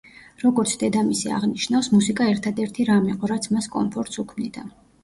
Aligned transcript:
როგორც 0.43 0.71
დედამისი 0.83 1.35
აღნიშნავს, 1.39 1.91
მუსიკა 1.99 2.31
ერთადერთი 2.33 2.89
რამ 2.91 3.09
იყო, 3.15 3.35
რაც 3.35 3.51
მას 3.59 3.71
კომფორტს 3.79 4.25
უქმნიდა. 4.27 4.71